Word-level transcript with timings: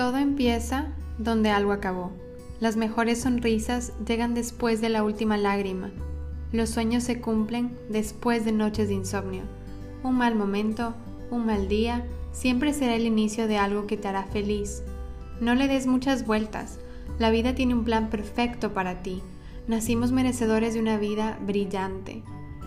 Todo 0.00 0.16
empieza 0.16 0.86
donde 1.18 1.50
algo 1.50 1.72
acabó. 1.72 2.10
Las 2.58 2.78
mejores 2.78 3.20
sonrisas 3.20 3.92
llegan 4.06 4.32
después 4.32 4.80
de 4.80 4.88
la 4.88 5.04
última 5.04 5.36
lágrima. 5.36 5.90
Los 6.52 6.70
sueños 6.70 7.04
se 7.04 7.20
cumplen 7.20 7.76
después 7.90 8.46
de 8.46 8.52
noches 8.52 8.88
de 8.88 8.94
insomnio. 8.94 9.42
Un 10.02 10.16
mal 10.16 10.36
momento, 10.36 10.94
un 11.30 11.44
mal 11.44 11.68
día, 11.68 12.06
siempre 12.32 12.72
será 12.72 12.94
el 12.94 13.04
inicio 13.04 13.46
de 13.46 13.58
algo 13.58 13.86
que 13.86 13.98
te 13.98 14.08
hará 14.08 14.24
feliz. 14.24 14.82
No 15.38 15.54
le 15.54 15.68
des 15.68 15.86
muchas 15.86 16.26
vueltas. 16.26 16.78
La 17.18 17.28
vida 17.28 17.54
tiene 17.54 17.74
un 17.74 17.84
plan 17.84 18.08
perfecto 18.08 18.72
para 18.72 19.02
ti. 19.02 19.20
Nacimos 19.68 20.12
merecedores 20.12 20.72
de 20.72 20.80
una 20.80 20.96
vida 20.96 21.38
brillante. 21.46 22.22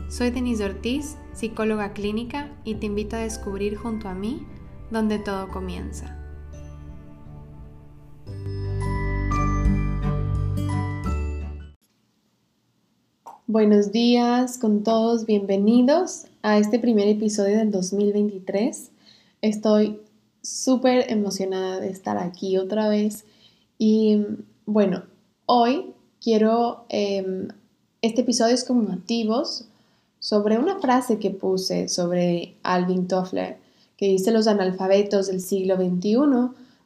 Soy 0.08 0.30
Denise 0.30 0.66
Ortiz, 0.66 1.18
psicóloga 1.34 1.94
clínica, 1.94 2.52
y 2.64 2.76
te 2.76 2.86
invito 2.86 3.16
a 3.16 3.22
descubrir 3.22 3.76
junto 3.76 4.08
a 4.08 4.14
mí 4.14 4.46
donde 4.92 5.18
todo 5.18 5.48
comienza. 5.48 6.23
Buenos 13.54 13.92
días 13.92 14.58
con 14.58 14.82
todos, 14.82 15.28
bienvenidos 15.28 16.26
a 16.42 16.58
este 16.58 16.80
primer 16.80 17.08
episodio 17.08 17.60
del 17.60 17.70
2023. 17.70 18.90
Estoy 19.44 20.00
súper 20.42 21.12
emocionada 21.12 21.80
de 21.80 21.92
estar 21.92 22.18
aquí 22.18 22.58
otra 22.58 22.90
vez 22.90 23.26
y 23.78 24.26
bueno, 24.66 25.04
hoy 25.46 25.94
quiero, 26.20 26.86
em, 26.90 27.50
este 28.02 28.22
episodio 28.22 28.56
es 28.56 28.64
como 28.64 28.82
motivos 28.90 29.66
sobre 30.18 30.58
una 30.58 30.80
frase 30.80 31.20
que 31.20 31.30
puse 31.30 31.90
sobre 31.90 32.56
Alvin 32.64 33.08
Toffler 33.08 33.60
que 33.98 34.08
dice 34.08 34.32
los 34.32 34.48
analfabetos 34.48 35.28
del 35.28 35.42
siglo 35.42 35.76
XXI 35.76 36.16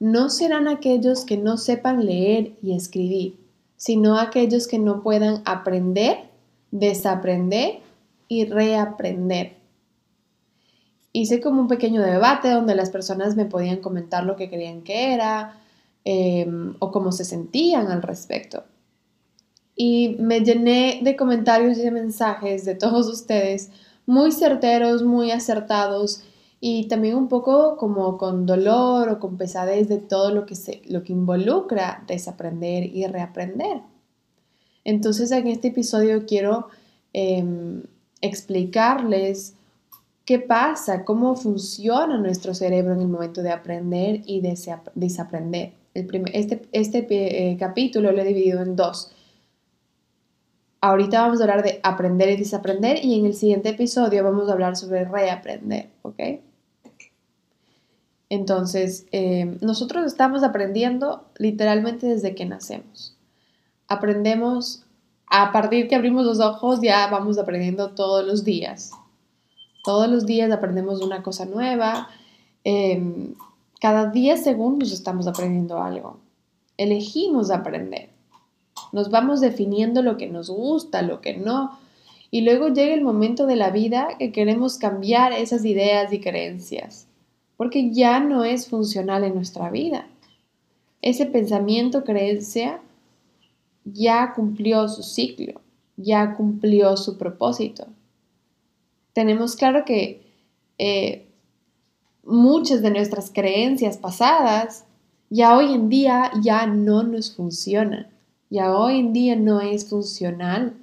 no 0.01 0.29
serán 0.29 0.67
aquellos 0.67 1.23
que 1.23 1.37
no 1.37 1.55
sepan 1.55 2.05
leer 2.05 2.57
y 2.61 2.73
escribir, 2.73 3.37
sino 3.77 4.19
aquellos 4.19 4.67
que 4.67 4.79
no 4.79 5.01
puedan 5.01 5.41
aprender 5.45 6.27
desaprender 6.71 7.79
y 8.27 8.45
reaprender. 8.45 9.57
Hice 11.13 11.41
como 11.41 11.61
un 11.61 11.67
pequeño 11.67 12.01
debate 12.01 12.49
donde 12.49 12.75
las 12.75 12.89
personas 12.89 13.35
me 13.35 13.45
podían 13.45 13.77
comentar 13.77 14.23
lo 14.23 14.35
que 14.35 14.49
querían 14.49 14.83
que 14.83 15.13
era 15.13 15.59
em, 16.03 16.75
o 16.79 16.91
cómo 16.91 17.11
se 17.11 17.25
sentían 17.25 17.87
al 17.87 18.01
respecto. 18.01 18.63
Y 19.75 20.17
me 20.19 20.41
llené 20.41 20.99
de 21.01 21.15
comentarios 21.15 21.77
y 21.77 21.81
de 21.81 21.91
mensajes 21.91 22.65
de 22.65 22.75
todos 22.75 23.07
ustedes 23.11 23.71
muy 24.05 24.31
certeros, 24.31 25.03
muy 25.03 25.31
acertados 25.31 26.23
y 26.59 26.87
también 26.87 27.15
un 27.15 27.27
poco 27.27 27.77
como 27.77 28.17
con 28.17 28.45
dolor 28.45 29.09
o 29.09 29.19
con 29.19 29.37
pesadez 29.37 29.87
de 29.89 29.99
todo 29.99 30.31
lo 30.31 30.45
que, 30.45 30.55
se, 30.55 30.81
lo 30.87 31.03
que 31.03 31.13
involucra 31.13 32.03
desaprender 32.07 32.83
y 32.85 33.05
reaprender. 33.05 33.81
Entonces 34.87 35.31
en 35.31 35.47
este 35.47 35.67
episodio 35.67 36.25
quiero 36.25 36.69
em, 37.11 37.83
explicarles 38.21 39.53
qué 40.23 40.39
pasa, 40.39 41.03
cómo 41.03 41.35
funciona 41.35 42.17
nuestro 42.17 42.53
cerebro 42.53 42.93
en 42.93 43.01
el 43.01 43.09
momento 43.09 43.41
de 43.43 43.51
aprender 43.51 44.21
y 44.25 44.39
desaprender. 44.95 45.73
este, 45.93 46.61
este 46.71 47.05
eh, 47.09 47.57
capítulo 47.57 48.13
lo 48.13 48.21
he 48.21 48.23
dividido 48.23 48.61
en 48.61 48.77
dos. 48.77 49.11
Ahorita 50.79 51.19
vamos 51.21 51.41
a 51.41 51.43
hablar 51.43 51.63
de 51.63 51.81
aprender 51.83 52.29
y 52.29 52.37
desaprender 52.37 53.03
y 53.03 53.19
en 53.19 53.25
el 53.25 53.33
siguiente 53.33 53.69
episodio 53.69 54.23
vamos 54.23 54.47
a 54.47 54.53
hablar 54.53 54.77
sobre 54.77 55.03
reaprender, 55.03 55.89
¿ok? 56.03 56.19
Entonces, 58.29 59.05
em, 59.11 59.57
nosotros 59.59 60.05
estamos 60.05 60.43
aprendiendo 60.43 61.25
literalmente 61.39 62.07
desde 62.07 62.35
que 62.35 62.45
nacemos 62.45 63.16
aprendemos, 63.87 64.83
a 65.29 65.51
partir 65.51 65.87
que 65.87 65.95
abrimos 65.95 66.25
los 66.25 66.39
ojos 66.39 66.79
ya 66.81 67.07
vamos 67.07 67.37
aprendiendo 67.37 67.91
todos 67.91 68.25
los 68.25 68.43
días. 68.43 68.91
Todos 69.83 70.09
los 70.09 70.25
días 70.25 70.51
aprendemos 70.51 71.01
una 71.01 71.23
cosa 71.23 71.45
nueva. 71.45 72.09
Em, 72.63 73.35
cada 73.79 74.09
10 74.09 74.43
segundos 74.43 74.91
estamos 74.91 75.27
aprendiendo 75.27 75.81
algo. 75.81 76.19
Elegimos 76.77 77.51
aprender. 77.51 78.09
Nos 78.91 79.09
vamos 79.09 79.41
definiendo 79.41 80.01
lo 80.01 80.17
que 80.17 80.27
nos 80.27 80.49
gusta, 80.49 81.01
lo 81.01 81.21
que 81.21 81.37
no. 81.37 81.77
Y 82.31 82.41
luego 82.41 82.69
llega 82.69 82.93
el 82.93 83.03
momento 83.03 83.45
de 83.45 83.55
la 83.55 83.69
vida 83.69 84.09
que 84.19 84.31
queremos 84.31 84.77
cambiar 84.77 85.33
esas 85.33 85.63
ideas 85.65 86.11
y 86.11 86.19
creencias, 86.19 87.07
porque 87.55 87.91
ya 87.91 88.19
no 88.19 88.43
es 88.43 88.67
funcional 88.67 89.23
en 89.23 89.35
nuestra 89.35 89.69
vida. 89.69 90.07
Ese 91.01 91.25
pensamiento, 91.25 92.03
creencia, 92.03 92.81
ya 93.93 94.33
cumplió 94.33 94.87
su 94.87 95.03
ciclo, 95.03 95.61
ya 95.95 96.35
cumplió 96.35 96.97
su 96.97 97.17
propósito. 97.17 97.87
Tenemos 99.13 99.55
claro 99.55 99.83
que 99.85 100.21
eh, 100.77 101.27
muchas 102.23 102.81
de 102.81 102.91
nuestras 102.91 103.31
creencias 103.31 103.97
pasadas 103.97 104.85
ya 105.29 105.57
hoy 105.57 105.73
en 105.73 105.89
día 105.89 106.31
ya 106.41 106.67
no 106.67 107.03
nos 107.03 107.35
funcionan, 107.35 108.07
ya 108.49 108.77
hoy 108.77 108.99
en 108.99 109.13
día 109.13 109.35
no 109.35 109.61
es 109.61 109.89
funcional. 109.89 110.73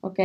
¿Ok? 0.00 0.20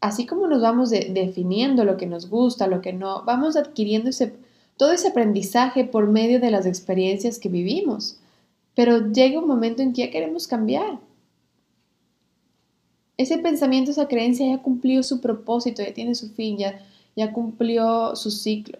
Así 0.00 0.26
como 0.26 0.46
nos 0.46 0.62
vamos 0.62 0.90
definiendo 0.90 1.84
lo 1.84 1.96
que 1.96 2.06
nos 2.06 2.28
gusta, 2.28 2.68
lo 2.68 2.80
que 2.80 2.92
no, 2.92 3.24
vamos 3.24 3.56
adquiriendo 3.56 4.10
ese, 4.10 4.34
todo 4.76 4.92
ese 4.92 5.08
aprendizaje 5.08 5.84
por 5.84 6.06
medio 6.06 6.38
de 6.38 6.50
las 6.50 6.66
experiencias 6.66 7.38
que 7.38 7.48
vivimos 7.48 8.20
pero 8.78 9.10
llega 9.10 9.40
un 9.40 9.48
momento 9.48 9.82
en 9.82 9.92
que 9.92 10.02
ya 10.02 10.10
queremos 10.12 10.46
cambiar. 10.46 11.00
Ese 13.16 13.38
pensamiento, 13.38 13.90
esa 13.90 14.06
creencia 14.06 14.46
ya 14.46 14.62
cumplió 14.62 15.02
su 15.02 15.20
propósito, 15.20 15.82
ya 15.82 15.92
tiene 15.92 16.14
su 16.14 16.28
fin, 16.28 16.58
ya, 16.58 16.78
ya 17.16 17.32
cumplió 17.32 18.14
su 18.14 18.30
ciclo. 18.30 18.78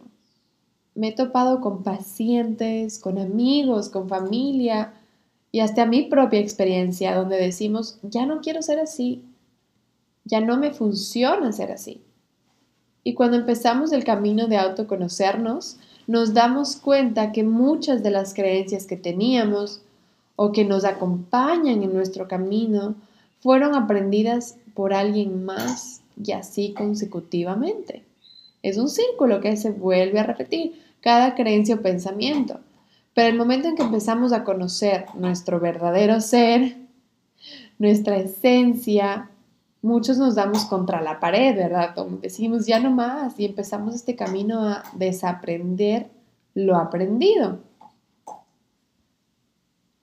Me 0.94 1.08
he 1.08 1.12
topado 1.12 1.60
con 1.60 1.82
pacientes, 1.82 3.00
con 3.00 3.18
amigos, 3.18 3.88
con 3.88 4.08
familia 4.08 4.94
y 5.50 5.58
hasta 5.58 5.84
mi 5.84 6.04
propia 6.04 6.38
experiencia 6.38 7.16
donde 7.16 7.36
decimos, 7.36 7.98
ya 8.02 8.24
no 8.24 8.40
quiero 8.40 8.62
ser 8.62 8.78
así, 8.78 9.24
ya 10.24 10.40
no 10.40 10.58
me 10.58 10.70
funciona 10.70 11.50
ser 11.50 11.72
así. 11.72 12.02
Y 13.02 13.14
cuando 13.14 13.36
empezamos 13.36 13.90
el 13.90 14.04
camino 14.04 14.46
de 14.46 14.58
autoconocernos, 14.58 15.78
nos 16.06 16.34
damos 16.34 16.76
cuenta 16.76 17.32
que 17.32 17.42
muchas 17.42 18.04
de 18.04 18.12
las 18.12 18.32
creencias 18.32 18.86
que 18.86 18.96
teníamos 18.96 19.82
o 20.40 20.52
que 20.52 20.64
nos 20.64 20.84
acompañan 20.84 21.82
en 21.82 21.92
nuestro 21.92 22.28
camino 22.28 22.94
fueron 23.40 23.74
aprendidas 23.74 24.56
por 24.72 24.94
alguien 24.94 25.44
más 25.44 26.02
y 26.16 26.30
así 26.30 26.74
consecutivamente. 26.74 28.04
Es 28.62 28.78
un 28.78 28.88
círculo 28.88 29.40
que 29.40 29.56
se 29.56 29.72
vuelve 29.72 30.20
a 30.20 30.22
repetir 30.22 30.80
cada 31.00 31.34
creencia 31.34 31.74
o 31.74 31.80
pensamiento. 31.80 32.60
Pero 33.14 33.30
el 33.30 33.36
momento 33.36 33.66
en 33.66 33.74
que 33.74 33.82
empezamos 33.82 34.32
a 34.32 34.44
conocer 34.44 35.06
nuestro 35.14 35.58
verdadero 35.58 36.20
ser, 36.20 36.76
nuestra 37.80 38.16
esencia, 38.16 39.30
muchos 39.82 40.18
nos 40.18 40.36
damos 40.36 40.66
contra 40.66 41.02
la 41.02 41.18
pared, 41.18 41.56
¿verdad? 41.56 41.96
decimos, 42.22 42.64
ya 42.64 42.78
no 42.78 42.92
más, 42.92 43.40
y 43.40 43.44
empezamos 43.44 43.96
este 43.96 44.14
camino 44.14 44.62
a 44.62 44.84
desaprender 44.94 46.06
lo 46.54 46.76
aprendido. 46.76 47.58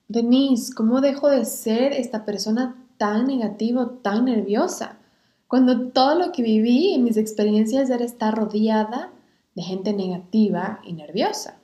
Denise, 0.07 0.73
¿cómo 0.73 1.01
dejo 1.01 1.29
de 1.29 1.45
ser 1.45 1.93
esta 1.93 2.25
persona 2.25 2.85
tan 2.97 3.25
negativa, 3.25 3.91
tan 4.03 4.25
nerviosa? 4.25 4.99
Cuando 5.47 5.89
todo 5.89 6.15
lo 6.15 6.31
que 6.31 6.43
viví 6.43 6.93
en 6.93 7.03
mis 7.03 7.17
experiencias 7.17 7.89
era 7.89 8.05
estar 8.05 8.35
rodeada 8.35 9.11
de 9.55 9.63
gente 9.63 9.93
negativa 9.93 10.79
y 10.83 10.93
nerviosa. 10.93 11.59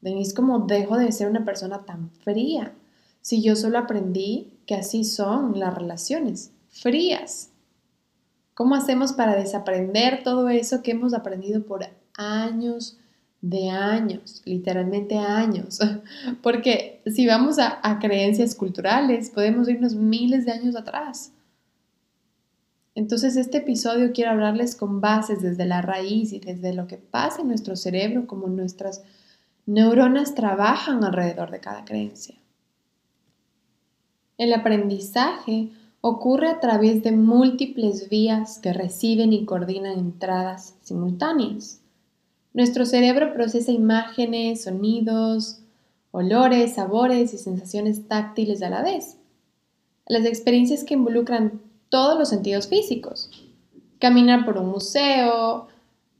Denise, 0.00 0.34
¿cómo 0.34 0.60
dejo 0.60 0.96
de 0.96 1.12
ser 1.12 1.28
una 1.28 1.44
persona 1.44 1.84
tan 1.84 2.10
fría? 2.10 2.74
Si 3.20 3.42
yo 3.42 3.56
solo 3.56 3.78
aprendí 3.78 4.52
que 4.66 4.76
así 4.76 5.04
son 5.04 5.58
las 5.58 5.74
relaciones, 5.74 6.52
frías. 6.68 7.50
¿Cómo 8.54 8.74
hacemos 8.74 9.12
para 9.12 9.36
desaprender 9.36 10.22
todo 10.22 10.48
eso 10.48 10.82
que 10.82 10.92
hemos 10.92 11.12
aprendido 11.12 11.64
por 11.64 11.84
años, 12.16 12.98
de 13.40 13.70
años, 13.70 14.42
literalmente 14.44 15.18
años, 15.18 15.78
porque 16.42 17.02
si 17.06 17.26
vamos 17.26 17.58
a, 17.58 17.98
creencias 18.00 18.54
culturales, 18.54 19.30
podemos 19.30 19.68
irnos 19.68 19.94
miles 19.94 20.46
de 20.46 20.52
años 20.52 20.76
atrás. 20.76 21.32
Entonces, 22.94 23.36
este 23.36 23.58
episodio 23.58 24.12
quiero 24.12 24.30
hablarles 24.30 24.74
con 24.74 25.00
bases 25.00 25.42
desde 25.42 25.66
la 25.66 25.82
raíz 25.82 26.32
y 26.32 26.40
desde 26.40 26.72
lo 26.72 26.86
que 26.86 26.96
pasa 26.96 27.42
en 27.42 27.48
nuestro 27.48 27.76
cerebro, 27.76 28.26
como 28.26 28.46
nuestras 28.48 29.02
neuronas 29.66 30.34
trabajan 30.34 31.04
alrededor 31.04 31.50
de 31.50 31.60
cada 31.60 31.84
creencia. 31.84 32.36
El 34.38 34.52
aprendizaje 34.52 35.70
ocurre 36.00 36.48
a 36.48 36.60
través 36.60 37.02
de 37.02 37.12
múltiples 37.12 38.08
vías 38.08 38.58
que 38.58 38.72
reciben 38.72 39.32
y 39.32 39.44
coordinan 39.44 39.98
entradas 39.98 40.76
simultáneas. 40.82 41.80
Nuestro 42.56 42.86
cerebro 42.86 43.34
procesa 43.34 43.70
imágenes, 43.70 44.62
sonidos, 44.62 45.60
olores, 46.10 46.76
sabores 46.76 47.34
y 47.34 47.36
sensaciones 47.36 48.08
táctiles 48.08 48.62
a 48.62 48.70
la 48.70 48.82
vez. 48.82 49.18
Las 50.06 50.24
experiencias 50.24 50.82
que 50.82 50.94
involucran 50.94 51.60
todos 51.90 52.18
los 52.18 52.30
sentidos 52.30 52.66
físicos. 52.66 53.30
Caminar 53.98 54.46
por 54.46 54.56
un 54.56 54.70
museo, 54.70 55.66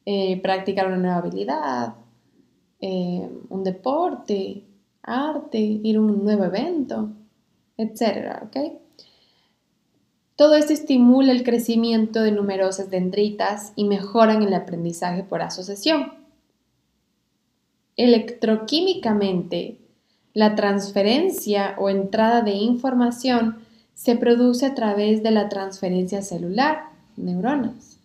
eh, 0.04 0.38
practicar 0.42 0.88
una 0.88 0.98
nueva 0.98 1.16
habilidad, 1.16 1.94
eh, 2.82 3.30
un 3.48 3.64
deporte, 3.64 4.62
arte, 5.04 5.58
ir 5.58 5.96
a 5.96 6.00
un 6.02 6.22
nuevo 6.22 6.44
evento, 6.44 7.08
etc. 7.78 8.42
Todo 10.36 10.54
esto 10.54 10.74
estimula 10.74 11.32
el 11.32 11.44
crecimiento 11.44 12.20
de 12.20 12.32
numerosas 12.32 12.90
dendritas 12.90 13.72
y 13.74 13.84
mejoran 13.84 14.42
el 14.42 14.52
aprendizaje 14.52 15.22
por 15.22 15.40
asociación. 15.40 16.25
Electroquímicamente, 17.96 19.78
la 20.34 20.54
transferencia 20.54 21.74
o 21.78 21.88
entrada 21.88 22.42
de 22.42 22.52
información 22.52 23.56
se 23.94 24.16
produce 24.16 24.66
a 24.66 24.74
través 24.74 25.22
de 25.22 25.30
la 25.30 25.48
transferencia 25.48 26.20
celular, 26.20 26.90
neuronas. 27.16 27.98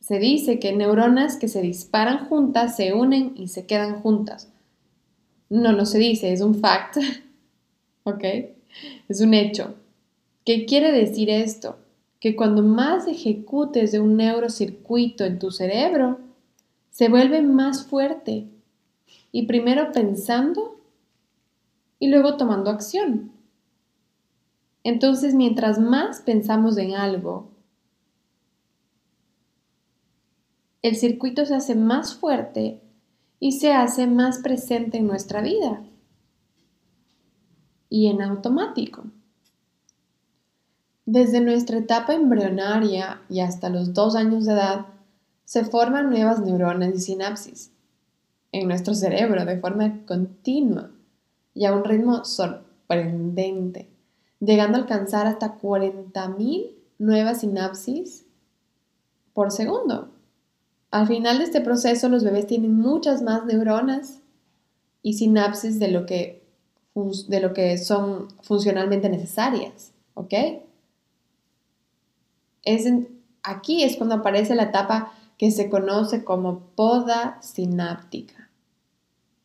Se 0.00 0.18
dice 0.18 0.58
que 0.58 0.72
neuronas 0.72 1.36
que 1.36 1.46
se 1.46 1.62
disparan 1.62 2.26
juntas 2.26 2.74
se 2.74 2.92
unen 2.92 3.34
y 3.36 3.46
se 3.46 3.64
quedan 3.66 4.00
juntas. 4.00 4.52
No, 5.48 5.70
no 5.70 5.86
se 5.86 5.98
dice, 5.98 6.32
es 6.32 6.40
un 6.40 6.56
fact. 6.56 6.96
¿Ok? 8.02 8.24
Es 9.08 9.20
un 9.20 9.34
hecho. 9.34 9.74
¿Qué 10.44 10.66
quiere 10.66 10.90
decir 10.90 11.30
esto? 11.30 11.78
Que 12.18 12.34
cuando 12.34 12.62
más 12.62 13.06
ejecutes 13.06 13.92
de 13.92 14.00
un 14.00 14.16
neurocircuito 14.16 15.24
en 15.24 15.38
tu 15.38 15.52
cerebro, 15.52 16.25
se 16.96 17.10
vuelve 17.10 17.42
más 17.42 17.86
fuerte. 17.86 18.48
Y 19.30 19.46
primero 19.46 19.92
pensando 19.92 20.80
y 21.98 22.08
luego 22.08 22.38
tomando 22.38 22.70
acción. 22.70 23.32
Entonces, 24.82 25.34
mientras 25.34 25.78
más 25.78 26.22
pensamos 26.22 26.78
en 26.78 26.94
algo, 26.94 27.50
el 30.80 30.96
circuito 30.96 31.44
se 31.44 31.54
hace 31.54 31.74
más 31.74 32.14
fuerte 32.14 32.80
y 33.40 33.52
se 33.52 33.74
hace 33.74 34.06
más 34.06 34.38
presente 34.38 34.96
en 34.96 35.06
nuestra 35.06 35.42
vida 35.42 35.82
y 37.90 38.06
en 38.06 38.22
automático. 38.22 39.04
Desde 41.04 41.42
nuestra 41.42 41.76
etapa 41.76 42.14
embrionaria 42.14 43.20
y 43.28 43.40
hasta 43.40 43.68
los 43.68 43.92
dos 43.92 44.16
años 44.16 44.46
de 44.46 44.54
edad, 44.54 44.95
se 45.46 45.64
forman 45.64 46.10
nuevas 46.10 46.40
neuronas 46.40 46.94
y 46.94 46.98
sinapsis 46.98 47.70
en 48.52 48.68
nuestro 48.68 48.94
cerebro 48.94 49.44
de 49.44 49.58
forma 49.58 50.04
continua 50.04 50.90
y 51.54 51.64
a 51.64 51.72
un 51.72 51.84
ritmo 51.84 52.24
sorprendente 52.24 53.88
llegando 54.40 54.76
a 54.76 54.80
alcanzar 54.82 55.26
hasta 55.26 55.58
40.000 55.58 56.74
nuevas 56.98 57.40
sinapsis 57.40 58.26
por 59.32 59.50
segundo. 59.50 60.10
Al 60.90 61.06
final 61.06 61.38
de 61.38 61.44
este 61.44 61.60
proceso, 61.60 62.08
los 62.08 62.24
bebés 62.24 62.46
tienen 62.46 62.74
muchas 62.74 63.22
más 63.22 63.44
neuronas 63.44 64.20
y 65.02 65.14
sinapsis 65.14 65.78
de 65.78 65.88
lo 65.88 66.06
que, 66.06 66.42
de 67.28 67.40
lo 67.40 67.52
que 67.52 67.78
son 67.78 68.28
funcionalmente 68.42 69.08
necesarias. 69.08 69.92
¿Ok? 70.14 70.32
Es 72.62 72.86
aquí 73.42 73.84
es 73.84 73.96
cuando 73.96 74.16
aparece 74.16 74.54
la 74.54 74.64
etapa 74.64 75.12
que 75.38 75.50
se 75.50 75.68
conoce 75.68 76.24
como 76.24 76.60
poda 76.74 77.40
sináptica. 77.42 78.50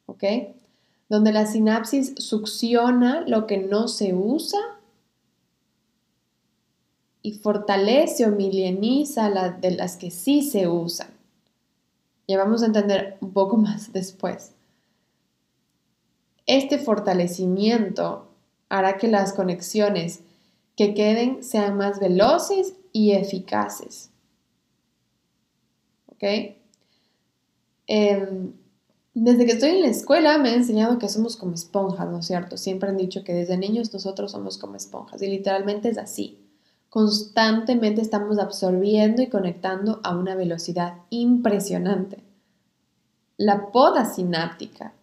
¿Ok? 0.06 0.24
Donde 1.10 1.32
la 1.34 1.46
sinapsis 1.46 2.14
succiona 2.18 3.24
lo 3.28 3.48
que 3.48 3.58
no 3.58 3.88
se 3.88 4.14
usa 4.14 4.60
y 7.22 7.34
fortalece 7.34 8.26
o 8.26 8.30
mileniza 8.30 9.30
la 9.30 9.50
de 9.50 9.72
las 9.72 9.98
que 9.98 10.12
sí 10.12 10.42
se 10.42 10.68
usan. 10.68 11.10
Ya 12.28 12.38
vamos 12.38 12.64
a 12.64 12.68
entender 12.68 13.18
un 13.22 13.34
poco 13.34 13.58
más 13.58 13.92
después. 13.92 14.54
Este 16.46 16.80
fortalecimiento 16.80 18.28
hará 18.70 18.98
que 18.98 19.08
las 19.08 19.34
conexiones 19.34 20.22
que 20.76 20.94
queden 20.94 21.44
sean 21.44 21.78
más 21.78 22.00
veloces 22.00 22.74
y 22.94 23.12
eficaces. 23.12 24.11
Em, 27.88 28.54
desde 29.14 29.46
que 29.46 29.52
estoy 29.54 29.72
en 29.72 29.82
la 29.82 29.88
escuela 29.88 30.38
me 30.38 30.50
han 30.50 30.56
enseñado 30.56 31.00
que 31.00 31.10
somos 31.10 31.36
como 31.36 31.54
esponjas, 31.54 32.10
¿no 32.10 32.20
es 32.20 32.28
cierto? 32.28 32.58
Siempre 32.58 32.90
han 32.90 32.98
dicho 32.98 33.24
que 33.24 33.34
desde 33.34 33.58
niños 33.58 33.94
nosotros 33.94 34.32
somos 34.32 34.58
como 34.58 34.76
esponjas 34.76 35.22
y 35.22 35.28
literalmente 35.28 35.90
es 35.90 35.98
así 35.98 36.42
constantemente 36.92 38.02
estamos 38.02 38.38
absorbiendo 38.38 39.22
y 39.22 39.28
conectando 39.28 40.02
a 40.04 40.14
una 40.14 40.36
velocidad 40.36 40.96
impresionante. 41.10 42.18
La 43.38 43.72
poda 43.72 44.04
sináptica 44.04 44.94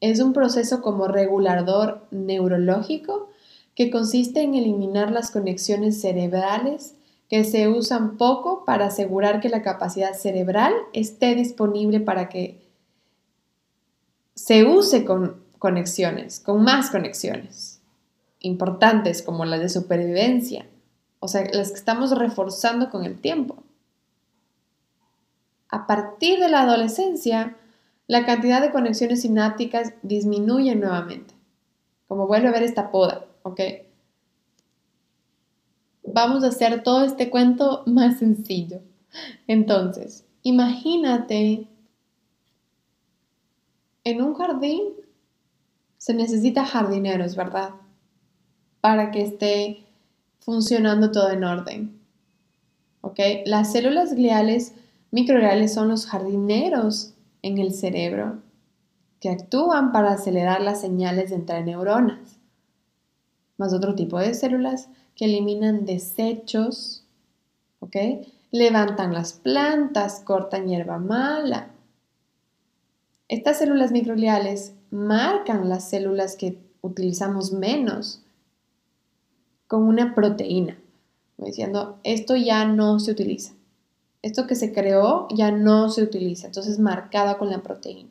es 0.00 0.18
un 0.18 0.32
proceso 0.32 0.82
como 0.82 1.06
regulador 1.06 2.08
neurológico 2.10 3.30
que 3.76 3.88
consiste 3.88 4.42
en 4.42 4.56
eliminar 4.56 5.12
las 5.12 5.30
conexiones 5.30 6.00
cerebrales 6.00 6.96
que 7.34 7.42
se 7.42 7.66
usan 7.66 8.16
poco 8.16 8.64
para 8.64 8.86
asegurar 8.86 9.40
que 9.40 9.48
la 9.48 9.60
capacidad 9.60 10.14
cerebral 10.14 10.72
esté 10.92 11.34
disponible 11.34 11.98
para 11.98 12.28
que 12.28 12.64
se 14.36 14.64
use 14.64 15.04
con 15.04 15.42
conexiones, 15.58 16.38
con 16.38 16.62
más 16.62 16.90
conexiones 16.90 17.80
importantes 18.38 19.20
como 19.20 19.44
las 19.46 19.58
de 19.58 19.68
supervivencia, 19.68 20.68
o 21.18 21.26
sea, 21.26 21.44
las 21.52 21.70
que 21.70 21.78
estamos 21.78 22.16
reforzando 22.16 22.88
con 22.88 23.04
el 23.04 23.20
tiempo. 23.20 23.64
A 25.70 25.88
partir 25.88 26.38
de 26.38 26.48
la 26.48 26.60
adolescencia, 26.60 27.56
la 28.06 28.24
cantidad 28.26 28.62
de 28.62 28.70
conexiones 28.70 29.22
sinápticas 29.22 29.92
disminuye 30.02 30.76
nuevamente, 30.76 31.34
como 32.06 32.28
vuelve 32.28 32.46
a 32.46 32.52
ver 32.52 32.62
esta 32.62 32.92
poda, 32.92 33.26
¿ok? 33.42 33.60
Vamos 36.14 36.44
a 36.44 36.48
hacer 36.48 36.82
todo 36.82 37.04
este 37.04 37.28
cuento 37.28 37.82
más 37.86 38.18
sencillo. 38.18 38.80
Entonces, 39.46 40.24
imagínate 40.42 41.68
en 44.04 44.22
un 44.22 44.34
jardín 44.34 44.82
se 45.98 46.14
necesita 46.14 46.64
jardineros, 46.64 47.36
¿verdad? 47.36 47.70
para 48.84 49.10
que 49.10 49.22
esté 49.22 49.86
funcionando 50.40 51.10
todo 51.10 51.30
en 51.30 51.42
orden. 51.42 51.98
¿Ok? 53.00 53.18
Las 53.46 53.72
células 53.72 54.12
gliales 54.12 54.74
microgliales 55.10 55.72
son 55.72 55.88
los 55.88 56.04
jardineros 56.04 57.14
en 57.40 57.56
el 57.56 57.72
cerebro 57.72 58.42
que 59.20 59.30
actúan 59.30 59.90
para 59.90 60.12
acelerar 60.12 60.60
las 60.60 60.82
señales 60.82 61.32
entre 61.32 61.64
neuronas, 61.64 62.38
más 63.56 63.72
otro 63.72 63.94
tipo 63.94 64.18
de 64.18 64.34
células 64.34 64.90
que 65.14 65.26
eliminan 65.26 65.84
desechos, 65.84 67.04
¿ok? 67.80 67.96
Levantan 68.50 69.12
las 69.12 69.32
plantas, 69.32 70.20
cortan 70.20 70.68
hierba 70.68 70.98
mala. 70.98 71.70
Estas 73.28 73.58
células 73.58 73.92
microgliales 73.92 74.74
marcan 74.90 75.68
las 75.68 75.88
células 75.88 76.36
que 76.36 76.58
utilizamos 76.82 77.52
menos 77.52 78.22
con 79.66 79.82
una 79.82 80.14
proteína, 80.14 80.78
diciendo, 81.38 81.98
esto 82.04 82.36
ya 82.36 82.64
no 82.64 83.00
se 83.00 83.12
utiliza. 83.12 83.54
Esto 84.22 84.46
que 84.46 84.54
se 84.54 84.72
creó 84.72 85.28
ya 85.34 85.50
no 85.50 85.90
se 85.90 86.02
utiliza, 86.02 86.46
entonces 86.46 86.78
marcada 86.78 87.38
con 87.38 87.50
la 87.50 87.62
proteína. 87.62 88.10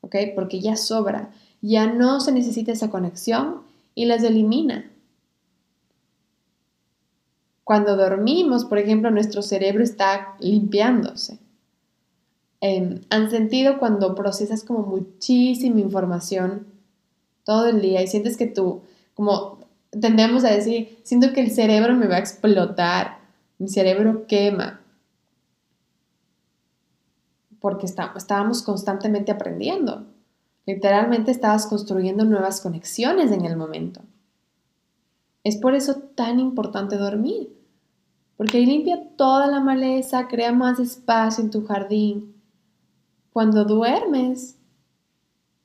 ¿Ok? 0.00 0.16
Porque 0.34 0.60
ya 0.60 0.76
sobra, 0.76 1.30
ya 1.60 1.86
no 1.86 2.20
se 2.20 2.32
necesita 2.32 2.72
esa 2.72 2.90
conexión 2.90 3.62
y 3.94 4.06
las 4.06 4.22
elimina. 4.22 4.90
Cuando 7.64 7.96
dormimos, 7.96 8.64
por 8.64 8.78
ejemplo, 8.78 9.10
nuestro 9.10 9.42
cerebro 9.42 9.82
está 9.82 10.36
limpiándose. 10.40 11.38
Em, 12.60 13.00
han 13.10 13.30
sentido 13.30 13.78
cuando 13.78 14.14
procesas 14.14 14.62
como 14.64 14.80
muchísima 14.80 15.80
información 15.80 16.66
todo 17.44 17.66
el 17.68 17.80
día 17.80 18.02
y 18.02 18.06
sientes 18.06 18.36
que 18.36 18.46
tu 18.46 18.82
como 19.14 19.58
tendemos 19.90 20.44
a 20.44 20.50
decir, 20.50 20.98
siento 21.02 21.32
que 21.32 21.40
el 21.40 21.50
cerebro 21.50 21.94
me 21.94 22.06
va 22.06 22.16
a 22.16 22.20
explotar, 22.20 23.18
mi 23.58 23.68
cerebro 23.68 24.26
quema, 24.26 24.80
porque 27.60 27.86
estábamos 27.86 28.62
constantemente 28.62 29.30
aprendiendo. 29.30 30.06
Literalmente 30.66 31.30
estabas 31.30 31.66
construyendo 31.66 32.24
nuevas 32.24 32.60
conexiones 32.60 33.32
en 33.32 33.44
el 33.44 33.56
momento. 33.56 34.02
Es 35.44 35.56
por 35.56 35.74
eso 35.74 35.94
tan 36.14 36.38
importante 36.38 36.96
dormir, 36.96 37.48
porque 38.36 38.58
ahí 38.58 38.66
limpia 38.66 39.08
toda 39.16 39.48
la 39.48 39.60
maleza, 39.60 40.28
crea 40.28 40.52
más 40.52 40.78
espacio 40.78 41.42
en 41.42 41.50
tu 41.50 41.66
jardín. 41.66 42.34
Cuando 43.32 43.64
duermes, 43.64 44.56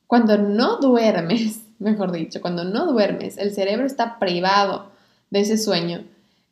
cuando 0.07 0.37
no 0.37 0.77
duermes, 0.77 1.63
mejor 1.79 2.11
dicho, 2.11 2.41
cuando 2.41 2.63
no 2.63 2.91
duermes, 2.91 3.37
el 3.37 3.53
cerebro 3.53 3.85
está 3.85 4.17
privado 4.17 4.87
de 5.29 5.41
ese 5.41 5.57
sueño. 5.57 6.05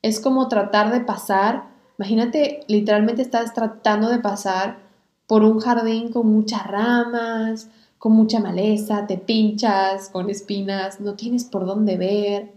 Es 0.03 0.19
como 0.19 0.47
tratar 0.49 0.91
de 0.91 0.99
pasar, 0.99 1.63
imagínate, 1.97 2.59
literalmente 2.67 3.23
estás 3.23 3.55
tratando 3.55 4.09
de 4.09 4.19
pasar 4.19 4.77
por 5.25 5.43
un 5.43 5.59
jardín 5.59 6.11
con 6.11 6.27
muchas 6.27 6.67
ramas, 6.67 7.69
con 8.05 8.13
mucha 8.13 8.39
maleza, 8.39 9.07
te 9.07 9.17
pinchas 9.17 10.09
con 10.09 10.29
espinas, 10.29 11.01
no 11.01 11.15
tienes 11.15 11.43
por 11.43 11.65
dónde 11.65 11.97
ver 11.97 12.53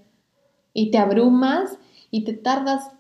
y 0.75 0.91
te 0.91 0.99
abrumas 0.99 1.79
y 2.11 2.25
te 2.25 2.35
tardas 2.35 2.91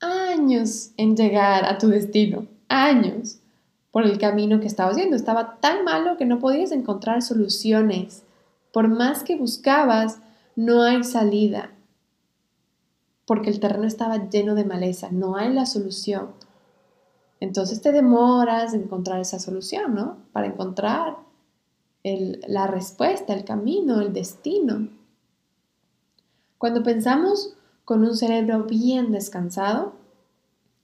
años 0.00 0.92
en 0.96 1.18
llegar 1.18 1.66
a 1.66 1.76
tu 1.76 1.88
destino, 1.88 2.46
años 2.70 3.40
por 3.90 4.04
el 4.04 4.16
camino 4.16 4.58
que 4.58 4.68
estabas 4.68 4.94
haciendo. 4.94 5.16
Estaba 5.16 5.60
tan 5.60 5.84
malo 5.84 6.16
que 6.16 6.24
no 6.24 6.38
podías 6.38 6.72
encontrar 6.72 7.20
soluciones. 7.20 8.22
Por 8.72 8.88
más 8.88 9.22
que 9.22 9.36
buscabas, 9.36 10.18
no 10.56 10.84
hay 10.84 11.04
salida, 11.04 11.72
porque 13.26 13.50
el 13.50 13.60
terreno 13.60 13.86
estaba 13.86 14.30
lleno 14.30 14.54
de 14.54 14.64
maleza, 14.64 15.10
no 15.10 15.36
hay 15.36 15.52
la 15.52 15.66
solución. 15.66 16.28
Entonces 17.38 17.82
te 17.82 17.92
demoras 17.92 18.72
en 18.72 18.84
encontrar 18.84 19.20
esa 19.20 19.38
solución, 19.38 19.94
¿no? 19.94 20.16
Para 20.32 20.46
encontrar 20.46 21.31
la 22.04 22.66
respuesta, 22.66 23.32
el 23.32 23.44
camino, 23.44 24.00
el 24.00 24.12
destino. 24.12 24.88
Cuando 26.58 26.82
pensamos 26.82 27.54
con 27.84 28.04
un 28.04 28.16
cerebro 28.16 28.64
bien 28.64 29.12
descansado, 29.12 29.94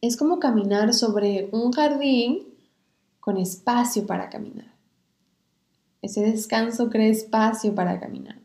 es 0.00 0.16
como 0.16 0.38
caminar 0.38 0.94
sobre 0.94 1.48
un 1.52 1.72
jardín 1.72 2.48
con 3.20 3.36
espacio 3.36 4.06
para 4.06 4.30
caminar. 4.30 4.72
Ese 6.02 6.22
descanso 6.22 6.88
crea 6.90 7.08
espacio 7.08 7.74
para 7.74 7.98
caminar, 7.98 8.38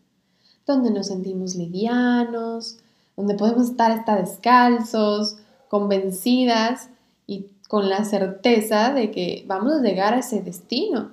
donde 0.65 0.89
nos 0.89 1.07
sentimos 1.07 1.55
livianos, 1.55 2.79
donde 3.15 3.35
podemos 3.35 3.69
estar 3.69 3.91
hasta 3.91 4.15
descalzos, 4.15 5.37
convencidas 5.69 6.89
y 7.27 7.47
con 7.69 7.89
la 7.89 8.03
certeza 8.05 8.91
de 8.93 9.11
que 9.11 9.45
vamos 9.47 9.73
a 9.73 9.81
llegar 9.81 10.15
a 10.15 10.19
ese 10.19 10.41
destino, 10.41 11.11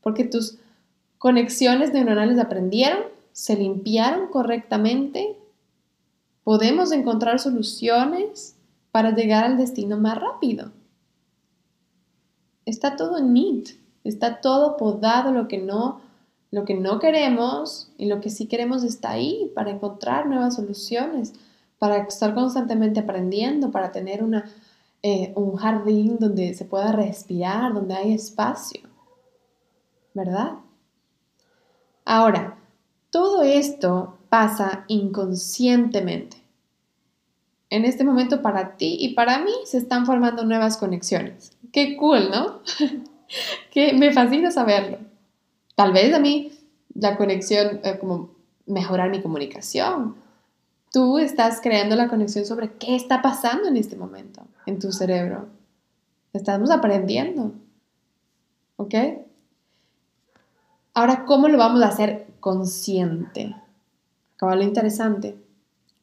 porque 0.00 0.24
tus 0.24 0.58
conexiones 1.18 1.92
neuronales 1.92 2.38
aprendieron, 2.38 3.02
se 3.32 3.56
limpiaron 3.56 4.28
correctamente, 4.28 5.36
podemos 6.44 6.92
encontrar 6.92 7.40
soluciones 7.40 8.56
para 8.92 9.14
llegar 9.14 9.44
al 9.44 9.56
destino 9.56 9.98
más 9.98 10.18
rápido. 10.18 10.72
Está 12.64 12.96
todo 12.96 13.20
neat, 13.20 13.70
está 14.04 14.40
todo 14.40 14.76
podado 14.76 15.32
lo 15.32 15.48
que 15.48 15.58
no 15.58 16.02
lo 16.54 16.64
que 16.64 16.74
no 16.74 17.00
queremos 17.00 17.90
y 17.98 18.06
lo 18.06 18.20
que 18.20 18.30
sí 18.30 18.46
queremos 18.46 18.84
está 18.84 19.10
ahí 19.10 19.50
para 19.56 19.72
encontrar 19.72 20.26
nuevas 20.26 20.54
soluciones, 20.54 21.32
para 21.80 21.96
estar 21.96 22.32
constantemente 22.32 23.00
aprendiendo, 23.00 23.72
para 23.72 23.90
tener 23.90 24.22
una, 24.22 24.48
eh, 25.02 25.32
un 25.34 25.56
jardín 25.56 26.16
donde 26.20 26.54
se 26.54 26.64
pueda 26.64 26.92
respirar, 26.92 27.74
donde 27.74 27.94
hay 27.94 28.14
espacio. 28.14 28.82
¿Verdad? 30.14 30.52
Ahora, 32.04 32.58
todo 33.10 33.42
esto 33.42 34.18
pasa 34.28 34.84
inconscientemente. 34.88 36.36
En 37.70 37.84
este 37.84 38.04
momento 38.04 38.42
para 38.42 38.76
ti 38.76 38.96
y 39.00 39.14
para 39.14 39.38
mí 39.38 39.52
se 39.64 39.78
están 39.78 40.06
formando 40.06 40.44
nuevas 40.44 40.76
conexiones. 40.76 41.52
Qué 41.72 41.96
cool, 41.96 42.30
¿no? 42.30 42.60
que 43.70 43.94
me 43.94 44.12
fascina 44.12 44.50
saberlo. 44.50 44.98
Tal 45.74 45.92
vez 45.92 46.14
a 46.14 46.20
mí 46.20 46.52
la 46.94 47.16
conexión, 47.16 47.80
eh, 47.82 47.98
como 47.98 48.30
mejorar 48.66 49.10
mi 49.10 49.20
comunicación. 49.22 50.16
Tú 50.92 51.18
estás 51.18 51.60
creando 51.60 51.96
la 51.96 52.08
conexión 52.08 52.44
sobre 52.46 52.72
qué 52.74 52.94
está 52.94 53.22
pasando 53.22 53.68
en 53.68 53.76
este 53.76 53.96
momento 53.96 54.42
en 54.66 54.78
tu 54.78 54.92
cerebro. 54.92 55.48
Estamos 56.32 56.70
aprendiendo. 56.70 57.52
¿Ok? 58.76 58.94
Ahora, 60.94 61.24
¿cómo 61.24 61.48
lo 61.48 61.58
vamos 61.58 61.82
a 61.82 61.88
hacer 61.88 62.28
consciente? 62.38 63.56
Acaba 64.36 64.54
lo 64.54 64.62
interesante. 64.62 65.36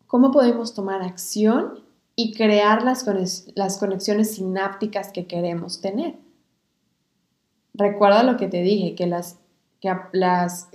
¿Cómo 0.06 0.32
podemos 0.32 0.74
tomar 0.74 1.02
acción 1.02 1.80
y 2.18 2.34
crear 2.34 2.84
las, 2.84 3.06
las 3.56 3.78
conexiones 3.78 4.36
sinápticas 4.36 5.14
que 5.14 5.28
queremos 5.28 5.80
tener? 5.80 6.20
Recuerda 7.74 8.24
lo 8.24 8.36
que 8.36 8.50
te 8.50 8.62
dije, 8.62 8.94
que 8.96 9.08
las 9.08 9.38
que 9.80 9.96
las 10.12 10.70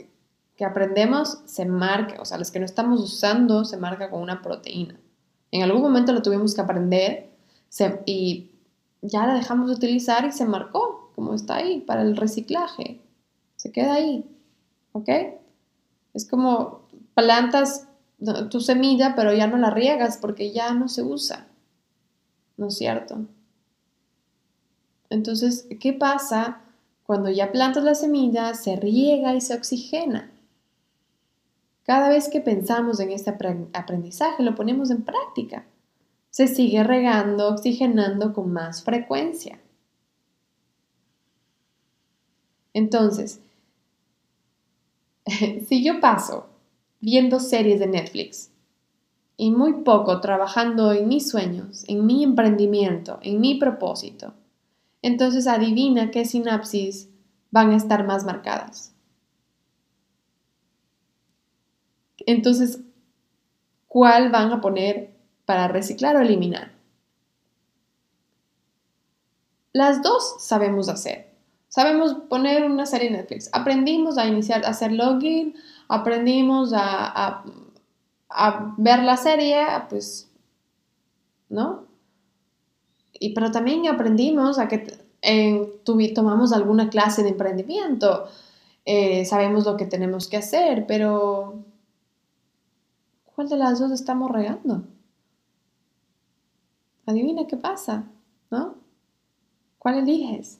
que 0.56 0.64
aprendemos 0.64 1.42
se 1.44 1.66
marca, 1.66 2.20
o 2.20 2.24
sea, 2.24 2.38
las 2.38 2.50
que 2.50 2.58
no 2.58 2.64
estamos 2.64 3.00
usando 3.00 3.66
se 3.66 3.76
marca 3.76 4.10
con 4.10 4.22
una 4.22 4.40
proteína. 4.40 4.98
En 5.50 5.62
algún 5.62 5.82
momento 5.82 6.12
lo 6.12 6.22
tuvimos 6.22 6.54
que 6.54 6.62
aprender 6.62 7.30
y 8.06 8.50
ya 9.02 9.26
la 9.26 9.34
dejamos 9.34 9.68
de 9.68 9.74
utilizar 9.74 10.24
y 10.24 10.32
se 10.32 10.46
marcó, 10.46 11.12
como 11.14 11.34
está 11.34 11.56
ahí, 11.56 11.80
para 11.80 12.00
el 12.00 12.16
reciclaje. 12.16 13.00
Se 13.66 13.72
queda 13.72 13.94
ahí, 13.94 14.24
¿ok? 14.92 15.08
Es 16.14 16.24
como 16.24 16.82
plantas 17.14 17.88
tu 18.48 18.60
semilla, 18.60 19.16
pero 19.16 19.34
ya 19.34 19.48
no 19.48 19.56
la 19.56 19.70
riegas 19.70 20.18
porque 20.18 20.52
ya 20.52 20.72
no 20.72 20.86
se 20.86 21.02
usa. 21.02 21.48
¿No 22.56 22.68
es 22.68 22.76
cierto? 22.76 23.26
Entonces, 25.10 25.66
¿qué 25.80 25.92
pasa 25.94 26.60
cuando 27.02 27.28
ya 27.28 27.50
plantas 27.50 27.82
la 27.82 27.96
semilla, 27.96 28.54
se 28.54 28.76
riega 28.76 29.34
y 29.34 29.40
se 29.40 29.54
oxigena. 29.56 30.30
Cada 31.82 32.08
vez 32.08 32.28
que 32.28 32.40
pensamos 32.40 33.00
en 33.00 33.10
este 33.10 33.30
aprendizaje, 33.72 34.44
lo 34.44 34.54
ponemos 34.54 34.92
en 34.92 35.02
práctica. 35.02 35.66
Se 36.30 36.46
sigue 36.46 36.84
regando, 36.84 37.48
oxigenando 37.48 38.32
con 38.32 38.52
más 38.52 38.84
frecuencia. 38.84 39.58
Entonces, 42.76 43.40
si 45.68 45.82
yo 45.84 46.00
paso 46.00 46.46
viendo 47.00 47.40
series 47.40 47.80
de 47.80 47.88
Netflix 47.88 48.52
y 49.36 49.50
muy 49.50 49.82
poco 49.82 50.20
trabajando 50.20 50.92
en 50.92 51.08
mis 51.08 51.28
sueños, 51.28 51.84
en 51.88 52.06
mi 52.06 52.24
emprendimiento, 52.24 53.18
en 53.22 53.40
mi 53.40 53.56
propósito, 53.56 54.34
entonces 55.02 55.46
adivina 55.46 56.10
qué 56.10 56.24
sinapsis 56.24 57.10
van 57.50 57.72
a 57.72 57.76
estar 57.76 58.06
más 58.06 58.24
marcadas. 58.24 58.94
Entonces, 62.26 62.80
¿cuál 63.88 64.30
van 64.30 64.52
a 64.52 64.60
poner 64.60 65.16
para 65.44 65.68
reciclar 65.68 66.16
o 66.16 66.20
eliminar? 66.20 66.72
Las 69.72 70.02
dos 70.02 70.36
sabemos 70.38 70.88
hacer. 70.88 71.35
Sabemos 71.76 72.14
poner 72.30 72.64
una 72.64 72.86
serie 72.86 73.08
en 73.08 73.16
Netflix. 73.18 73.50
Aprendimos 73.52 74.16
a 74.16 74.26
iniciar 74.26 74.64
a 74.64 74.70
hacer 74.70 74.92
login, 74.92 75.54
aprendimos 75.88 76.72
a, 76.74 77.44
ver 78.78 79.02
la 79.02 79.18
serie, 79.18 79.62
pues, 79.90 80.26
¿no? 81.50 81.84
Y, 83.12 83.34
pero 83.34 83.50
también 83.50 83.86
aprendimos 83.88 84.58
a 84.58 84.68
que 84.68 84.86
tomamos 86.14 86.54
alguna 86.54 86.88
clase 86.88 87.22
de 87.22 87.28
emprendimiento, 87.28 88.26
eh, 88.86 89.26
sabemos 89.26 89.66
lo 89.66 89.76
que 89.76 89.84
tenemos 89.84 90.28
que 90.28 90.38
hacer, 90.38 90.86
pero 90.86 91.56
¿cuál 93.34 93.50
de 93.50 93.56
las 93.58 93.80
dos 93.80 93.90
estamos 93.90 94.30
regando? 94.30 94.82
Adivina 97.04 97.46
qué 97.46 97.58
pasa, 97.58 98.04
¿no? 98.50 98.76
¿Cuál 99.78 99.98
eliges? 99.98 100.58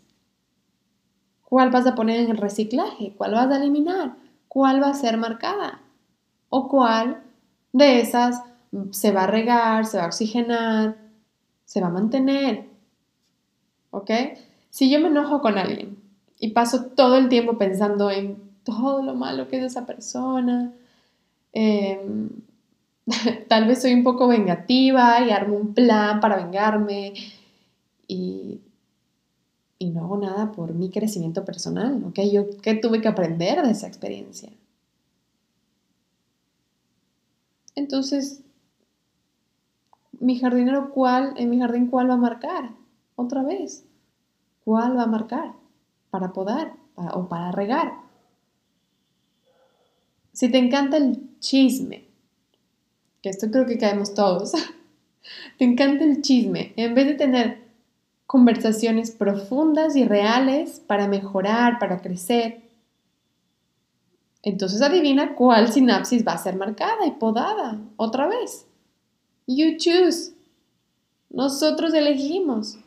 ¿Cuál 1.49 1.71
vas 1.71 1.87
a 1.87 1.95
poner 1.95 2.21
en 2.21 2.31
el 2.31 2.37
reciclaje? 2.37 3.15
¿Cuál 3.17 3.33
vas 3.33 3.51
a 3.51 3.57
eliminar? 3.57 4.17
¿Cuál 4.49 4.83
va 4.83 4.89
a 4.89 4.95
ser 4.95 5.17
marcada? 5.17 5.81
¿O 6.49 6.69
cuál 6.69 7.23
de 7.73 8.01
esas 8.01 8.43
se 8.91 9.13
va 9.13 9.25
a 9.25 9.27
regar, 9.27 9.87
se 9.87 9.99
va 9.99 10.05
a 10.05 10.09
oxigenar, 10.09 10.97
se 11.65 11.81
va 11.81 11.89
a 11.89 11.91
mantener. 11.91 12.65
¿Ok? 13.91 14.11
Si 14.71 14.91
yo 14.91 15.01
me 15.01 15.09
enojo 15.09 15.41
con 15.41 15.59
alguien 15.59 15.99
y 16.39 16.51
paso 16.51 16.87
todo 16.87 17.17
el 17.17 17.29
tiempo 17.29 17.59
pensando 17.59 18.11
en 18.11 18.39
todo 18.65 19.03
lo 19.03 19.15
malo 19.15 19.49
que 19.49 19.59
es 19.59 19.65
esa 19.65 19.87
persona, 19.87 20.73
em, 21.53 22.29
tal 23.49 23.67
vez 23.67 23.83
soy 23.83 23.95
un 23.95 24.05
poco 24.05 24.29
vengativa 24.29 25.21
y 25.25 25.31
armo 25.31 25.57
un 25.57 25.75
plan 25.75 26.21
para 26.21 26.37
vengarme 26.37 27.15
y, 28.09 28.61
y 29.79 29.91
no 29.91 30.05
hago 30.05 30.17
nada 30.17 30.53
por 30.53 30.75
mi 30.75 30.91
crecimiento 30.91 31.45
personal, 31.45 32.03
¿ok? 32.05 32.21
Yo 32.33 32.47
qué 32.63 32.75
tuve 32.75 33.01
que 33.01 33.09
aprender 33.09 33.63
de 33.63 33.71
esa 33.71 33.87
experiencia. 33.87 34.51
Entonces, 37.75 38.43
mi 40.19 40.39
jardinero, 40.39 40.91
¿cuál, 40.93 41.35
en 41.37 41.51
mi 41.51 41.59
jardín, 41.59 41.89
cuál 41.89 42.09
va 42.09 42.15
a 42.15 42.19
marcar? 42.19 42.71
Otra 43.17 43.43
vez. 43.43 43.85
¿Cuál 44.65 44.97
va 44.97 45.03
a 45.03 45.07
marcar? 45.07 45.53
Para 46.11 46.33
podar 46.33 46.75
o 46.97 47.29
para 47.29 47.53
regar. 47.53 47.93
Si 50.33 50.51
te 50.51 50.59
encanta 50.59 50.97
el 50.97 51.39
chisme, 51.39 52.09
que 53.23 53.29
esto 53.29 53.51
creo 53.51 53.67
que 53.67 53.79
caemos 53.79 54.15
todos, 54.15 54.53
te 55.59 55.65
encanta 55.65 56.05
el 56.05 56.23
chisme, 56.23 56.73
en 56.77 56.95
vez 56.95 57.07
de 57.07 57.15
tener 57.15 57.66
conversaciones 58.27 59.11
profundas 59.11 59.97
y 59.97 60.05
reales 60.05 60.81
para 60.87 61.09
mejorar, 61.09 61.79
para 61.79 62.01
crecer, 62.01 62.67
entonces 64.47 64.81
adivina 64.81 65.35
cuál 65.35 65.73
sinapsis 65.73 66.25
va 66.25 66.35
a 66.35 66.39
ser 66.39 66.55
marcada 66.55 67.05
y 67.05 67.11
podada 67.11 67.81
otra 67.97 68.29
vez. 68.29 68.65
You 69.49 69.77
choose. 69.77 70.35
Nosotros 71.31 71.93
elegimos. 71.93 72.79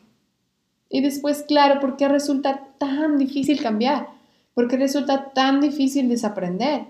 Y 0.88 1.02
después, 1.02 1.44
claro, 1.46 1.78
¿por 1.78 1.98
qué 1.98 2.08
resulta 2.08 2.68
tan 2.78 3.18
difícil 3.18 3.60
cambiar? 3.60 4.08
¿Por 4.54 4.68
qué 4.68 4.78
resulta 4.78 5.34
tan 5.34 5.60
difícil 5.60 6.08
desaprender? 6.08 6.86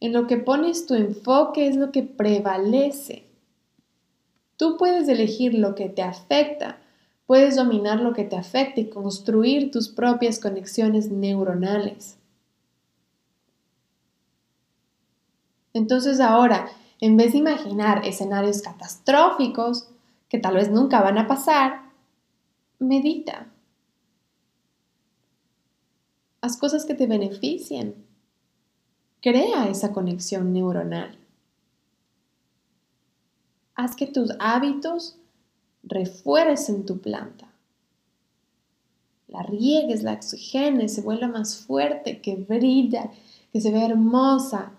En 0.00 0.14
lo 0.14 0.26
que 0.26 0.38
pones 0.38 0.86
tu 0.86 0.94
enfoque 0.94 1.68
es 1.68 1.76
lo 1.76 1.92
que 1.92 2.02
prevalece. 2.02 3.24
Tú 4.56 4.78
puedes 4.78 5.08
elegir 5.08 5.52
lo 5.52 5.74
que 5.74 5.90
te 5.90 6.00
afecta, 6.00 6.78
puedes 7.28 7.56
dominar 7.56 8.00
lo 8.00 8.14
que 8.14 8.24
te 8.24 8.36
afecta 8.36 8.80
y 8.80 8.88
construir 8.88 9.70
tus 9.70 9.90
propias 9.90 10.40
conexiones 10.40 11.10
neuronales. 11.10 12.16
Entonces 15.74 16.20
ahora, 16.20 16.70
en 17.02 17.18
vez 17.18 17.32
de 17.32 17.38
imaginar 17.38 18.06
escenarios 18.06 18.62
catastróficos 18.62 19.90
que 20.30 20.38
tal 20.38 20.54
vez 20.54 20.70
nunca 20.70 21.02
van 21.02 21.18
a 21.18 21.26
pasar, 21.26 21.92
medita. 22.78 23.46
Haz 26.40 26.56
cosas 26.56 26.86
que 26.86 26.94
te 26.94 27.06
beneficien. 27.06 28.06
Crea 29.20 29.68
esa 29.68 29.92
conexión 29.92 30.54
neuronal. 30.54 31.18
Haz 33.74 33.94
que 33.96 34.06
tus 34.06 34.30
hábitos 34.40 35.17
refuercen 35.82 36.86
tu 36.86 37.00
planta. 37.00 37.52
La 39.26 39.42
riegues, 39.42 40.02
la 40.02 40.14
oxigenes, 40.14 40.94
se 40.94 41.02
vuelva 41.02 41.28
más 41.28 41.56
fuerte, 41.56 42.20
que 42.20 42.36
brilla, 42.36 43.10
que 43.52 43.60
se 43.60 43.70
vea 43.70 43.86
hermosa, 43.86 44.72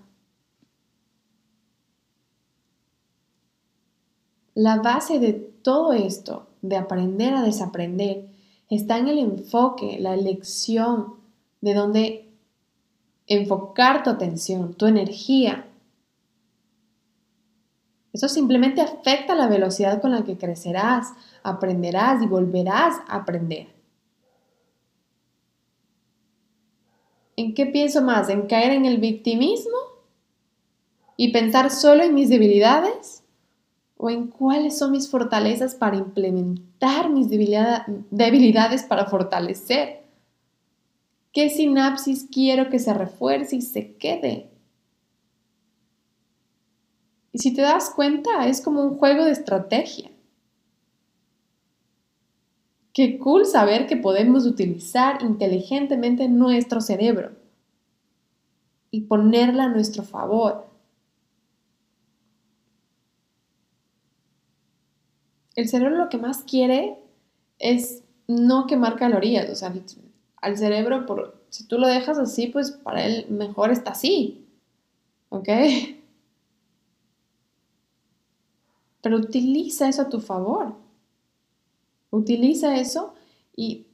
La 4.60 4.75
base 4.82 5.20
de 5.20 5.32
todo 5.32 5.94
esto, 5.94 6.48
de 6.62 6.75
aprender 6.75 7.34
a 7.34 7.44
desaprender, 7.44 8.27
está 8.70 8.98
en 8.98 9.08
el 9.08 9.18
enfoque, 9.18 10.00
la 10.01 10.13
elección 10.13 11.13
de 11.62 11.74
dónde 11.74 12.29
enfocar 13.25 14.03
tu 14.03 14.10
atención, 14.10 14.74
tu 14.74 14.88
energía. 14.88 15.69
Eso 18.20 18.28
simplemente 18.28 18.82
afecta 18.82 19.34
la 19.34 19.48
velocidad 19.48 20.02
con 20.02 20.12
la 20.12 20.26
que 20.26 20.38
crecerás, 20.38 21.14
aprenderás 21.42 22.22
y 22.22 22.26
volverás 22.26 22.98
a 23.08 23.16
aprender. 23.16 23.68
¿En 27.38 27.54
qué 27.54 27.66
pienso 27.66 28.02
más? 28.02 28.28
¿En 28.28 28.42
caer 28.48 28.74
en 28.74 28.84
el 28.84 28.98
victimismo? 28.98 29.78
¿Y 31.16 31.32
pensar 31.32 31.72
solo 31.72 32.04
en 32.04 32.14
mis 32.14 32.28
debilidades? 32.28 33.24
o 34.02 34.10
en 34.10 34.28
cuáles 34.28 34.78
son 34.78 34.94
mis 34.94 35.10
fortalezas 35.10 35.76
para 35.76 35.98
implementar 35.98 37.10
mis 37.10 37.30
debilidades 37.30 38.84
para 38.84 39.06
fortalecer. 39.06 40.04
¿Qué 41.34 41.50
sinapsis 41.50 42.25
quiero 42.32 42.70
que 42.70 42.79
se 42.79 42.94
refuerce 42.94 43.58
y 43.58 43.62
se 43.62 43.96
quede? 43.96 44.49
Y 47.31 47.39
si 47.39 47.53
te 47.53 47.61
das 47.61 47.92
cuenta, 47.92 48.48
es 48.48 48.61
como 48.61 48.83
un 48.83 48.98
juego 48.98 49.25
de 49.25 49.31
estrategia. 49.31 50.09
Qué 52.94 53.20
cool 53.20 53.46
saber 53.46 53.87
que 53.87 53.98
podemos 53.98 54.46
utilizar 54.46 55.22
inteligentemente 55.22 56.27
nuestro 56.27 56.81
cerebro 56.81 57.31
y 58.92 59.01
ponerla 59.01 59.65
a 59.65 59.70
nuestro 59.70 60.03
favor 60.03 60.70
el 65.59 65.68
cerebro 65.68 65.98
lo 65.98 66.09
que 66.09 66.18
más 66.18 66.44
quiere 66.44 66.98
es 67.59 68.03
no 68.27 68.68
quemar 68.68 68.96
calorías. 68.96 69.50
O 69.50 69.55
sea, 69.55 69.74
al 70.42 70.57
cerebro, 70.57 71.05
por, 71.05 71.44
si 71.50 71.68
tú 71.68 71.77
lo 71.77 71.87
dejas 71.87 72.18
así, 72.18 72.48
pues 72.48 72.72
para 72.72 73.05
él 73.05 73.27
mejor 73.29 73.72
está 73.72 73.92
así. 73.92 74.48
¿Ok? 75.29 75.50
Pero 79.01 79.18
utiliza 79.18 79.88
eso 79.88 80.03
a 80.03 80.09
tu 80.09 80.20
favor. 80.20 80.75
Utiliza 82.12 82.77
eso 82.77 83.14
y 83.55 83.85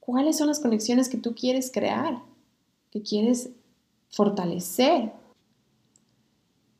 cuáles 0.00 0.36
son 0.36 0.48
las 0.48 0.60
conexiones 0.60 1.08
que 1.08 1.16
tú 1.16 1.34
quieres 1.34 1.70
crear, 1.72 2.22
que 2.90 3.02
quieres 3.02 3.50
fortalecer. 4.10 5.12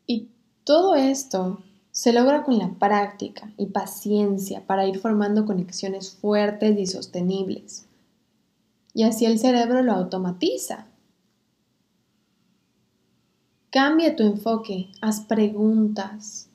Y 0.06 0.28
todo 0.64 0.94
esto 0.94 1.60
se 1.90 2.12
logra 2.12 2.42
con 2.42 2.58
la 2.58 2.74
práctica 2.74 3.52
y 3.56 3.66
paciencia 3.66 4.66
para 4.66 4.86
ir 4.86 4.98
formando 4.98 5.46
conexiones 5.46 6.10
fuertes 6.10 6.78
y 6.78 6.86
sostenibles. 6.86 7.86
Y 8.94 9.04
así 9.04 9.26
el 9.26 9.38
cerebro 9.38 9.82
lo 9.82 9.92
automatiza. 9.92 10.86
Cambia 13.70 14.14
tu 14.14 14.22
enfoque, 14.22 14.90
haz 15.00 15.20
preguntas. 15.20 16.48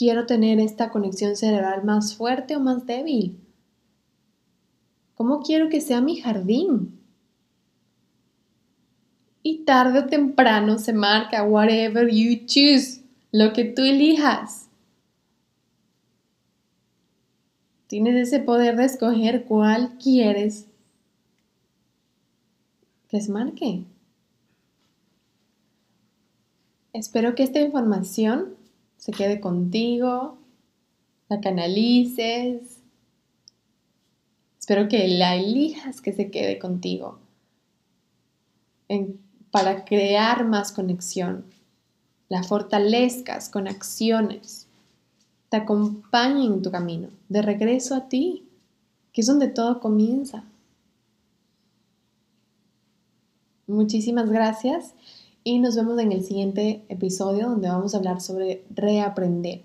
¿Quiero 0.00 0.24
tener 0.24 0.58
esta 0.60 0.88
conexión 0.88 1.36
cerebral 1.36 1.84
más 1.84 2.14
fuerte 2.14 2.56
o 2.56 2.60
más 2.60 2.86
débil? 2.86 3.38
¿Cómo 5.12 5.42
quiero 5.42 5.68
que 5.68 5.82
sea 5.82 6.00
mi 6.00 6.16
jardín? 6.16 6.98
y 9.42 9.64
tarde 9.66 9.98
o 9.98 10.06
temprano 10.06 10.78
se 10.78 10.94
marca 10.94 11.42
whatever 11.42 12.08
you 12.08 12.46
choose, 12.46 13.02
lo 13.30 13.52
que 13.52 13.64
tú 13.66 13.82
elijas. 13.82 14.70
Tienes 17.86 18.28
ese 18.28 18.40
poder 18.40 18.76
de 18.76 18.86
escoger 18.86 19.44
cuál 19.44 19.98
quieres 19.98 20.66
que 23.08 23.20
se 23.20 23.30
marque. 23.30 23.84
Espero 26.94 27.34
que 27.34 27.42
esta 27.42 27.60
información 27.60 28.59
se 29.00 29.12
quede 29.12 29.40
contigo, 29.40 30.36
la 31.28 31.40
canalices. 31.40 32.60
Espero 34.58 34.88
que 34.88 35.08
la 35.08 35.36
elijas 35.36 36.02
que 36.02 36.12
se 36.12 36.30
quede 36.30 36.58
contigo. 36.58 37.18
Para 39.50 39.84
crear 39.84 40.44
más 40.44 40.70
conexión. 40.70 41.46
La 42.28 42.42
fortalezcas 42.42 43.48
con 43.48 43.66
acciones. 43.66 44.66
Te 45.48 45.56
acompañen 45.56 46.52
en 46.52 46.62
tu 46.62 46.70
camino, 46.70 47.08
de 47.28 47.42
regreso 47.42 47.94
a 47.94 48.08
ti, 48.08 48.44
que 49.12 49.22
es 49.22 49.26
donde 49.26 49.48
todo 49.48 49.80
comienza. 49.80 50.44
Muchísimas 53.66 54.28
gracias 54.28 54.94
y 55.44 55.58
nos 55.58 55.76
vemos 55.76 55.98
en 55.98 56.12
el 56.12 56.24
siguiente 56.24 56.84
episodio 56.88 57.48
donde 57.48 57.68
vamos 57.68 57.94
a 57.94 57.98
hablar 57.98 58.20
sobre 58.20 58.64
reaprender. 58.74 59.62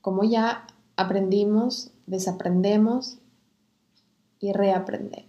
Cómo 0.00 0.24
ya 0.24 0.66
aprendimos, 0.96 1.90
desaprendemos 2.06 3.18
y 4.40 4.52
reaprender 4.52 5.28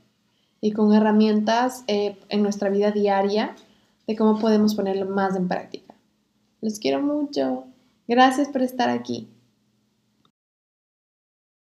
y 0.62 0.72
con 0.72 0.94
herramientas 0.94 1.84
eh, 1.88 2.18
en 2.30 2.44
nuestra 2.44 2.70
vida 2.70 2.92
diaria 2.92 3.56
de 4.08 4.16
cómo 4.16 4.40
podemos 4.40 4.76
ponerlo 4.76 5.06
más 5.06 5.36
en 5.36 5.48
práctica. 5.48 5.96
Los 6.62 6.80
quiero 6.80 7.02
mucho. 7.02 7.64
Gracias 8.08 8.50
por 8.50 8.62
estar 8.62 8.90
aquí. 8.90 9.28